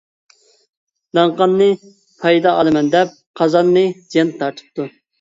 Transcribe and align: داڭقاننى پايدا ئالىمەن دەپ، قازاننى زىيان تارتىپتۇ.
داڭقاننى 1.17 1.69
پايدا 2.23 2.57
ئالىمەن 2.57 2.93
دەپ، 2.99 3.15
قازاننى 3.43 3.89
زىيان 4.03 4.37
تارتىپتۇ. 4.43 4.93